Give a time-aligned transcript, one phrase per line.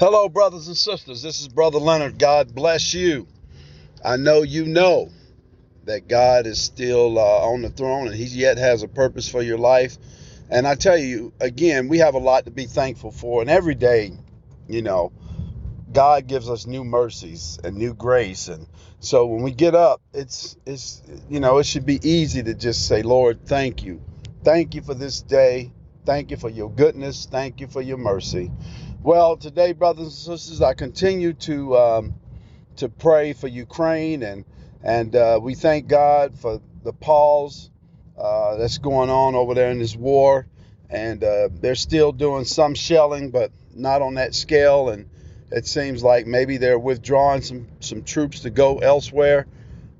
[0.00, 1.20] Hello, brothers and sisters.
[1.20, 2.18] This is Brother Leonard.
[2.18, 3.26] God bless you.
[4.02, 5.10] I know you know
[5.84, 9.42] that God is still uh, on the throne and He yet has a purpose for
[9.42, 9.98] your life.
[10.48, 13.42] And I tell you, again, we have a lot to be thankful for.
[13.42, 14.12] And every day,
[14.66, 15.12] you know,
[15.92, 18.48] God gives us new mercies and new grace.
[18.48, 18.66] And
[19.00, 22.88] so when we get up, it's, it's, you know, it should be easy to just
[22.88, 24.00] say, Lord, thank you.
[24.44, 25.72] Thank you for this day.
[26.06, 27.28] Thank you for your goodness.
[27.30, 28.50] Thank you for your mercy.
[29.02, 32.14] Well, today, brothers and sisters, I continue to um,
[32.76, 34.44] to pray for Ukraine, and
[34.84, 37.70] and uh, we thank God for the pause
[38.18, 40.46] uh, that's going on over there in this war,
[40.90, 45.08] and uh, they're still doing some shelling, but not on that scale, and
[45.50, 49.46] it seems like maybe they're withdrawing some some troops to go elsewhere.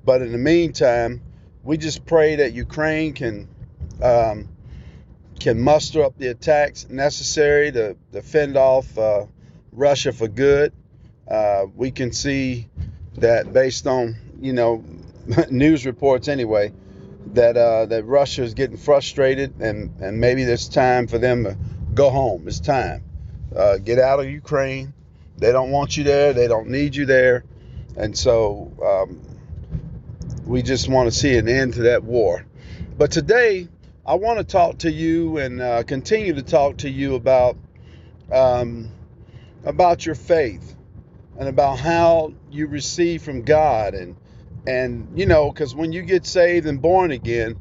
[0.05, 1.23] But in the meantime,
[1.63, 3.47] we just pray that Ukraine can.
[3.99, 4.49] Um,
[5.41, 9.25] can muster up the attacks necessary to, to fend off uh,
[9.71, 10.71] Russia for good.
[11.27, 12.67] Uh, we can see
[13.15, 14.83] that based on you know
[15.49, 16.71] news reports anyway
[17.33, 21.57] that uh, that Russia is getting frustrated and and maybe it's time for them to
[21.95, 22.47] go home.
[22.47, 23.03] It's time.
[23.55, 24.93] Uh, get out of Ukraine.
[25.37, 26.33] They don't want you there.
[26.33, 27.45] They don't need you there,
[27.97, 29.21] and so um,
[30.45, 32.45] we just want to see an end to that war.
[32.95, 33.67] But today
[34.05, 37.55] I want to talk to you and uh, continue to talk to you about
[38.31, 38.91] um,
[39.63, 40.75] about your faith
[41.37, 44.15] and about how you receive from God and
[44.65, 47.55] and you know because when you get saved and born again,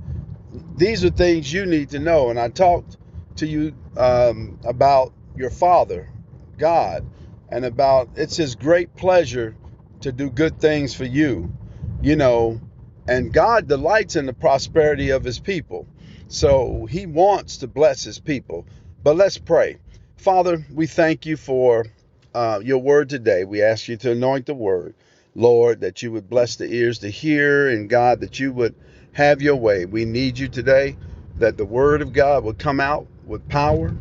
[0.77, 2.31] these are things you need to know.
[2.31, 2.97] And I talked
[3.37, 6.09] to you um, about your Father,
[6.57, 7.05] God,
[7.51, 9.57] and about it's His great pleasure
[10.01, 11.53] to do good things for you,
[12.01, 12.61] you know,
[13.07, 15.87] and God delights in the prosperity of His people.
[16.31, 18.65] So he wants to bless his people.
[19.03, 19.79] But let's pray.
[20.17, 21.87] Father, we thank you for
[22.33, 23.45] uh, your word today.
[23.45, 24.95] We ask you to anoint the word,
[25.35, 28.77] Lord, that you would bless the ears to hear, and God, that you would
[29.13, 29.87] have your way.
[29.87, 30.97] We need you today,
[31.39, 33.93] that the word of God would come out with power,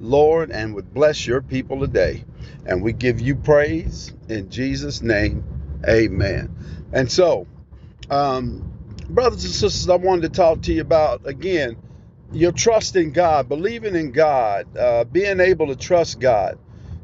[0.00, 2.24] Lord, and would bless your people today.
[2.64, 5.44] And we give you praise in Jesus' name.
[5.86, 6.48] Amen.
[6.94, 7.46] And so,
[8.08, 8.73] um,
[9.08, 11.76] brothers and sisters, I wanted to talk to you about again
[12.32, 16.58] your trust in God, believing in God, uh, being able to trust God.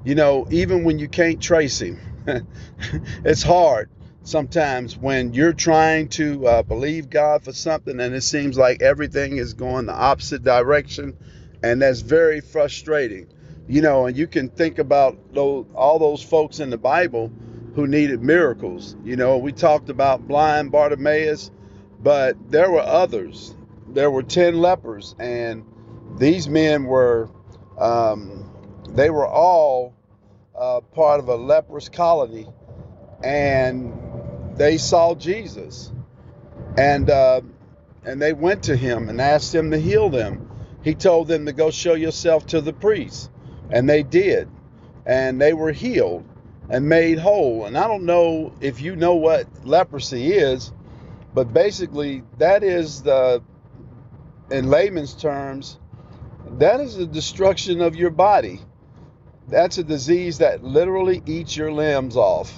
[0.04, 2.00] You know, even when you can't trace Him,
[3.24, 3.90] it's hard
[4.22, 9.38] sometimes when you're trying to uh, believe God for something and it seems like everything
[9.38, 11.16] is going the opposite direction,
[11.62, 13.26] and that's very frustrating.
[13.68, 17.30] You know, and you can think about those, all those folks in the Bible
[17.74, 18.96] who needed miracles.
[19.04, 21.50] You know, we talked about blind Bartimaeus
[22.02, 23.54] but there were others.
[23.88, 25.64] There were 10 lepers, and
[26.16, 27.28] these men were,
[27.78, 28.50] um,
[28.88, 29.94] they were all
[30.56, 32.46] uh, part of a leprous colony,
[33.22, 33.92] and
[34.56, 35.92] they saw Jesus.
[36.78, 37.42] And, uh,
[38.04, 40.48] and they went to him and asked him to heal them.
[40.82, 43.30] He told them to go show yourself to the priest,
[43.70, 44.48] and they did.
[45.04, 46.24] And they were healed
[46.70, 47.66] and made whole.
[47.66, 50.72] And I don't know if you know what leprosy is,
[51.34, 53.42] but basically, that is the,
[54.50, 55.78] in layman's terms,
[56.58, 58.60] that is the destruction of your body.
[59.48, 62.52] That's a disease that literally eats your limbs off.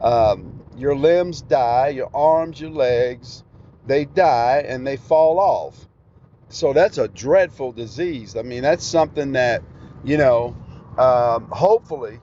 [0.00, 3.44] Um, your limbs die, your arms, your legs,
[3.86, 5.76] they die and they fall off.
[6.48, 8.36] So that's a dreadful disease.
[8.36, 9.62] I mean, that's something that,
[10.04, 10.56] you know,
[10.98, 12.20] um, hopefully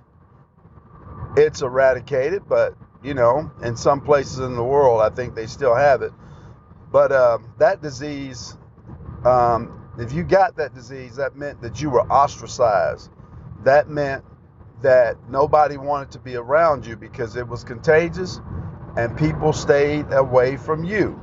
[1.36, 5.76] it's eradicated, but you know, in some places in the world, I think they still
[5.76, 6.12] have it.
[6.92, 8.58] But uh, that disease,
[9.26, 13.10] um, if you got that disease, that meant that you were ostracized.
[13.64, 14.24] That meant
[14.82, 18.40] that nobody wanted to be around you because it was contagious
[18.98, 21.22] and people stayed away from you.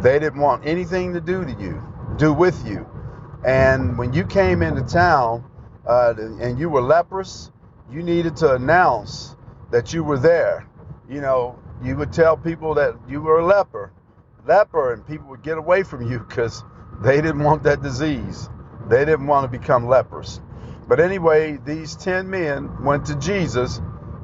[0.00, 1.82] They didn't want anything to do to you,
[2.16, 2.86] do with you.
[3.44, 5.44] And when you came into town
[5.86, 7.50] uh, and you were leprous,
[7.90, 9.36] you needed to announce
[9.70, 10.66] that you were there
[11.08, 13.92] you know, you would tell people that you were a leper,
[14.46, 16.64] leper, and people would get away from you because
[17.02, 18.48] they didn't want that disease.
[18.88, 20.40] They didn't want to become lepers.
[20.86, 23.80] But anyway, these 10 men went to Jesus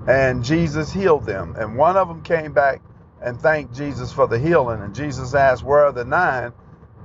[0.06, 1.54] and Jesus healed them.
[1.58, 2.82] And one of them came back
[3.22, 4.82] and thanked Jesus for the healing.
[4.82, 6.52] And Jesus asked, Where are the nine?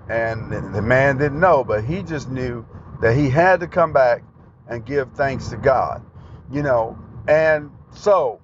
[0.10, 2.66] And the man didn't know, but he just knew
[3.02, 4.24] that he had to come back
[4.68, 6.04] and give thanks to God.
[6.52, 8.40] You know, and so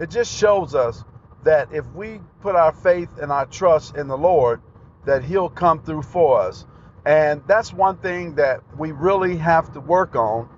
[0.00, 1.04] it just shows us
[1.44, 4.62] that if we put our faith and our trust in the Lord,
[5.06, 6.66] that He'll come through for us.
[7.06, 10.48] And that's one thing that we really have to work on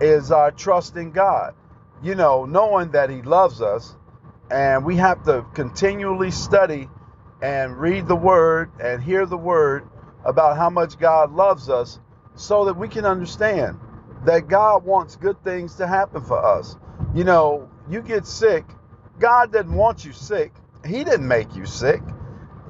[0.00, 1.54] is our trust in God.
[2.02, 3.96] you know, knowing that He loves us,
[4.50, 6.88] and we have to continually study
[7.42, 9.88] and read the Word and hear the Word
[10.24, 12.00] about how much God loves us
[12.36, 13.78] so that we can understand
[14.24, 16.76] that God wants good things to happen for us.
[17.14, 18.64] You know, you get sick,
[19.22, 20.52] God didn't want you sick,
[20.84, 22.02] He didn't make you sick.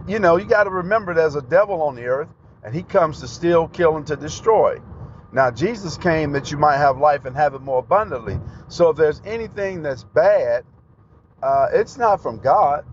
[0.06, 2.28] You know, you got to remember there's a devil on the earth,
[2.62, 4.78] and he comes to steal, kill, and to destroy.
[5.32, 8.38] Now, Jesus came that you might have life and have it more abundantly.
[8.68, 10.64] So, if there's anything that's bad,
[11.42, 12.84] uh, it's not from God,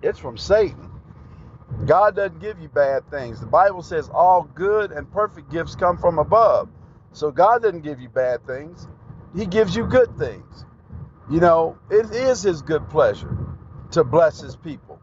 [0.00, 0.90] it's from Satan.
[1.84, 3.38] God doesn't give you bad things.
[3.38, 6.70] The Bible says all good and perfect gifts come from above.
[7.12, 8.88] So, God doesn't give you bad things,
[9.36, 10.64] He gives you good things.
[11.30, 13.36] You know, it is His good pleasure
[13.92, 15.00] to bless His people.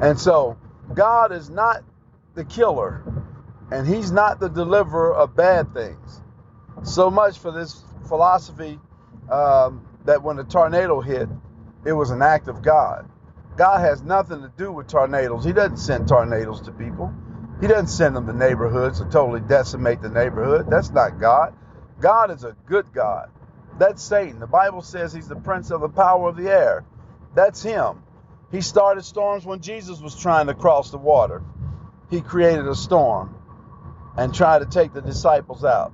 [0.00, 0.58] And so,
[0.94, 1.84] God is not
[2.34, 3.02] the killer,
[3.70, 6.22] and He's not the deliverer of bad things.
[6.82, 8.78] So much for this philosophy
[9.30, 11.28] um, that when a tornado hit,
[11.84, 13.08] it was an act of God.
[13.56, 15.44] God has nothing to do with tornadoes.
[15.44, 17.12] He doesn't send tornadoes to people.
[17.60, 20.66] He doesn't send them to neighborhoods to totally decimate the neighborhood.
[20.68, 21.54] That's not God.
[22.00, 23.30] God is a good God.
[23.78, 24.38] That's Satan.
[24.38, 26.84] The Bible says he's the prince of the power of the air.
[27.34, 28.02] That's him.
[28.50, 31.42] He started storms when Jesus was trying to cross the water.
[32.10, 33.34] He created a storm
[34.16, 35.92] and tried to take the disciples out.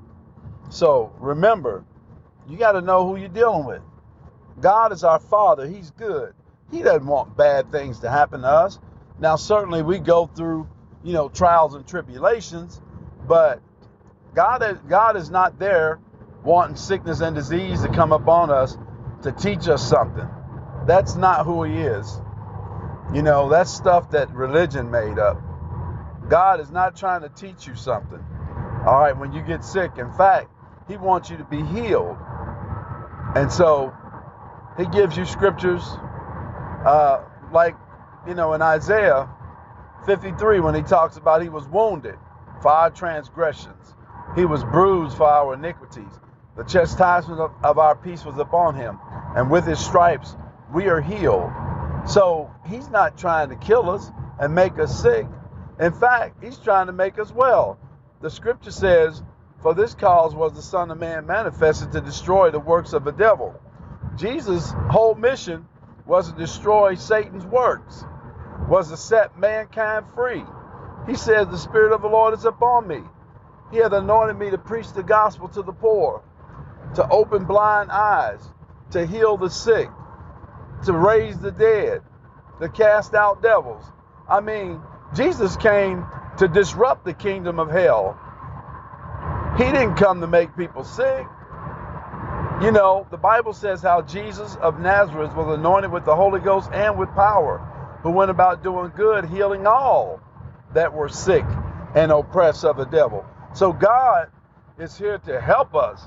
[0.70, 1.84] So remember,
[2.48, 3.82] you got to know who you're dealing with.
[4.60, 5.66] God is our Father.
[5.66, 6.34] He's good.
[6.72, 8.80] He doesn't want bad things to happen to us.
[9.20, 10.68] Now, certainly we go through,
[11.04, 12.80] you know, trials and tribulations,
[13.26, 13.60] but
[14.34, 16.00] God God is not there
[16.44, 18.76] wanting sickness and disease to come upon us
[19.22, 20.28] to teach us something.
[20.86, 22.20] That's not who He is.
[23.14, 25.40] You know, that's stuff that religion made up.
[26.28, 28.22] God is not trying to teach you something.
[28.86, 30.50] All right, when you get sick, in fact,
[30.88, 32.16] He wants you to be healed.
[33.34, 33.94] And so
[34.78, 35.82] He gives you scriptures
[36.84, 37.76] uh, like,
[38.26, 39.28] you know, in Isaiah
[40.06, 42.16] 53, when He talks about He was wounded
[42.62, 43.94] for our transgressions,
[44.36, 46.12] He was bruised for our iniquities.
[46.58, 48.98] The chastisement of, of our peace was upon Him,
[49.34, 50.36] and with His stripes
[50.74, 51.50] we are healed.
[52.06, 55.26] So He's not trying to kill us and make us sick.
[55.80, 57.78] In fact, he's trying to make us well.
[58.20, 59.22] The scripture says,
[59.62, 63.12] For this cause was the Son of Man manifested to destroy the works of the
[63.12, 63.54] devil.
[64.16, 65.66] Jesus' whole mission
[66.06, 68.04] was to destroy Satan's works,
[68.68, 70.42] was to set mankind free.
[71.06, 73.02] He says, The Spirit of the Lord is upon me.
[73.70, 76.22] He hath anointed me to preach the gospel to the poor,
[76.94, 78.40] to open blind eyes,
[78.90, 79.88] to heal the sick,
[80.84, 82.02] to raise the dead,
[82.60, 83.84] to cast out devils.
[84.28, 84.80] I mean,
[85.14, 86.04] Jesus came
[86.38, 88.18] to disrupt the kingdom of hell.
[89.56, 91.26] He didn't come to make people sick.
[92.62, 96.70] You know, the Bible says how Jesus of Nazareth was anointed with the Holy Ghost
[96.72, 97.58] and with power,
[98.02, 100.20] who went about doing good, healing all
[100.74, 101.44] that were sick
[101.94, 103.24] and oppressed of the devil.
[103.54, 104.28] So God
[104.78, 106.06] is here to help us.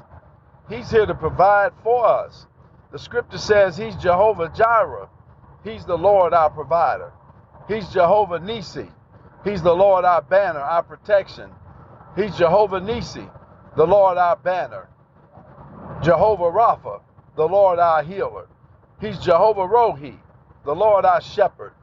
[0.72, 2.48] He's here to provide for us.
[2.94, 5.10] The scripture says he's Jehovah Jireh.
[5.66, 7.12] He's the Lord our provider.
[7.68, 8.90] He's Jehovah Nisi.
[9.44, 11.50] He's the Lord our banner, our protection.
[12.16, 13.28] He's Jehovah Nisi,
[13.76, 14.88] the Lord our banner.
[16.02, 17.02] Jehovah Rapha,
[17.36, 18.48] the Lord our healer.
[19.02, 20.18] He's Jehovah Rohi,
[20.64, 21.74] the Lord our shepherd.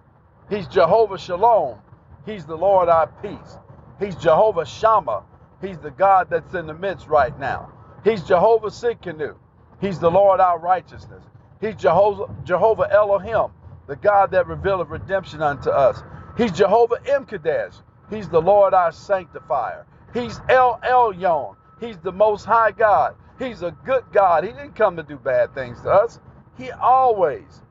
[0.49, 1.79] He's Jehovah Shalom.
[2.25, 3.59] He's the Lord our peace.
[3.99, 5.25] He's Jehovah Shammah.
[5.61, 7.73] He's the God that's in the midst right now.
[8.05, 9.35] He's Jehovah Sidkenu.
[9.81, 11.23] He's the Lord our righteousness.
[11.61, 13.51] He's Jehovah, Jehovah Elohim,
[13.87, 16.03] the God that revealeth redemption unto us.
[16.37, 17.75] He's Jehovah Imkadesh.
[18.11, 19.87] He's the Lord our sanctifier.
[20.15, 21.57] He's El Elyon.
[21.81, 23.15] He's the most high God.
[23.39, 24.45] He's a good God.
[24.45, 26.21] He didn't come to do bad things to us.
[26.57, 27.63] He always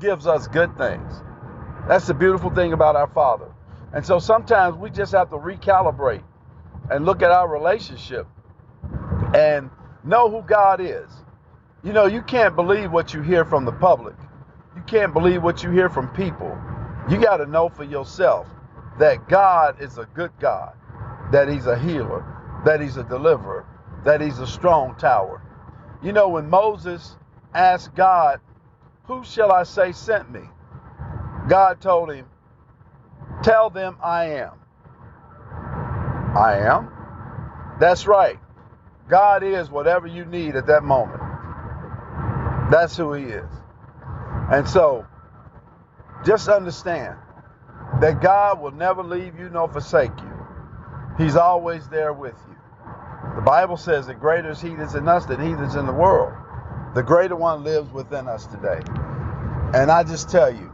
[0.00, 1.12] gives us good things.
[1.88, 3.48] That's the beautiful thing about our Father.
[3.92, 6.22] And so sometimes we just have to recalibrate
[6.90, 8.26] and look at our relationship
[9.34, 9.70] and
[10.04, 11.10] know who God is.
[11.82, 14.14] You know, you can't believe what you hear from the public.
[14.74, 16.56] You can't believe what you hear from people.
[17.08, 18.46] You got to know for yourself
[18.98, 20.74] that God is a good God,
[21.32, 22.24] that He's a healer,
[22.64, 23.66] that He's a deliverer,
[24.04, 25.42] that He's a strong tower.
[26.02, 27.16] You know, when Moses
[27.54, 28.40] asked God,
[29.04, 30.42] Who shall I say sent me?
[31.48, 32.26] God told him,
[33.42, 34.52] Tell them I am.
[36.36, 36.90] I am?
[37.78, 38.38] That's right.
[39.08, 41.20] God is whatever you need at that moment.
[42.70, 43.50] That's who He is.
[44.50, 45.06] And so,
[46.24, 47.16] just understand
[48.00, 50.32] that God will never leave you nor forsake you.
[51.18, 52.56] He's always there with you.
[53.36, 55.92] The Bible says that greater is He that's in us than He that's in the
[55.92, 56.32] world.
[56.94, 58.80] The greater one lives within us today.
[59.74, 60.72] And I just tell you,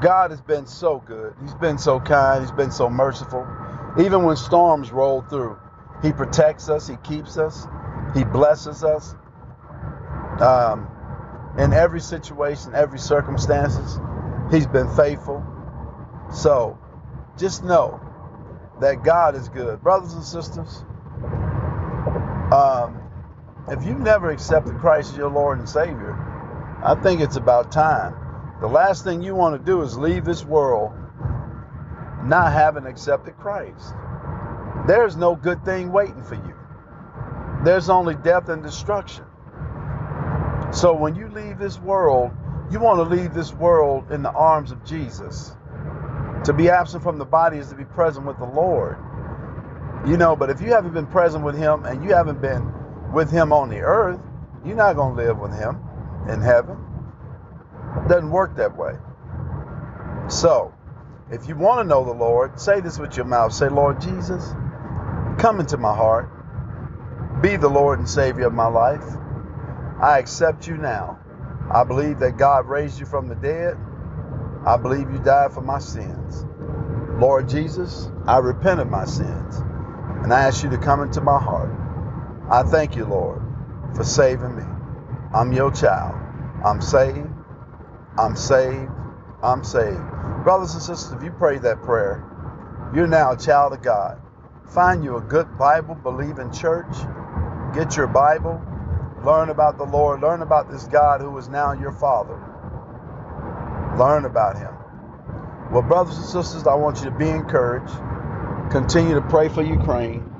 [0.00, 1.34] God has been so good.
[1.42, 2.42] He's been so kind.
[2.42, 3.46] He's been so merciful.
[4.00, 5.58] Even when storms roll through,
[6.02, 6.88] He protects us.
[6.88, 7.66] He keeps us.
[8.14, 9.14] He blesses us.
[10.40, 10.88] Um,
[11.58, 13.98] in every situation, every circumstances,
[14.50, 15.44] He's been faithful.
[16.32, 16.78] So,
[17.38, 18.00] just know
[18.80, 20.84] that God is good, brothers and sisters.
[22.52, 22.98] Um,
[23.68, 26.14] if you've never accepted Christ as your Lord and Savior,
[26.82, 28.14] I think it's about time.
[28.60, 30.92] The last thing you want to do is leave this world
[32.24, 33.94] not having accepted Christ.
[34.86, 36.54] There's no good thing waiting for you.
[37.64, 39.24] There's only death and destruction.
[40.72, 42.32] So when you leave this world,
[42.70, 45.54] you want to leave this world in the arms of Jesus.
[46.44, 48.96] To be absent from the body is to be present with the Lord.
[50.06, 52.72] You know, but if you haven't been present with Him and you haven't been
[53.12, 54.20] with Him on the earth,
[54.64, 55.78] you're not going to live with Him
[56.28, 56.76] in heaven.
[58.04, 58.94] It doesn't work that way.
[60.28, 60.74] So,
[61.30, 63.52] if you want to know the Lord, say this with your mouth.
[63.52, 64.54] Say, Lord Jesus,
[65.42, 66.30] come into my heart.
[67.42, 69.02] Be the Lord and Savior of my life.
[70.00, 71.18] I accept you now.
[71.68, 73.76] I believe that God raised you from the dead.
[74.64, 76.46] I believe you died for my sins.
[77.20, 79.56] Lord Jesus, I repent of my sins
[80.22, 81.72] and I ask you to come into my heart.
[82.48, 83.42] I thank you, Lord,
[83.96, 84.62] for saving me.
[85.34, 86.14] I'm your child.
[86.64, 87.28] I'm saved.
[88.16, 88.92] I'm saved.
[89.42, 89.98] I'm saved.
[90.44, 92.22] Brothers and sisters, if you prayed that prayer,
[92.94, 94.21] you're now a child of God.
[94.74, 96.94] Find you a good Bible believing church.
[97.74, 98.62] Get your Bible.
[99.24, 100.22] Learn about the Lord.
[100.22, 102.40] Learn about this God who is now your Father.
[103.98, 104.72] Learn about Him.
[105.70, 107.92] Well, brothers and sisters, I want you to be encouraged.
[108.72, 110.32] Continue to pray for Ukraine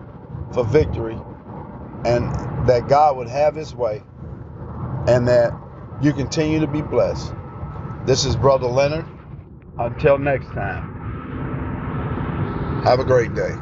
[0.52, 1.18] for victory
[2.04, 2.32] and
[2.66, 4.02] that God would have his way
[5.06, 5.52] and that
[6.00, 7.34] you continue to be blessed.
[8.06, 9.06] This is Brother Leonard.
[9.78, 10.90] Until next time,
[12.84, 13.54] have a great day.